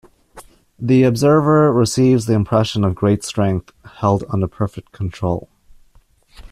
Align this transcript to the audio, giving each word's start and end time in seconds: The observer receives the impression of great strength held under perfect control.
The 0.79 1.03
observer 1.03 1.71
receives 1.71 2.25
the 2.25 2.33
impression 2.33 2.83
of 2.83 2.95
great 2.95 3.23
strength 3.23 3.71
held 3.99 4.23
under 4.31 4.47
perfect 4.47 4.91
control. 4.93 5.47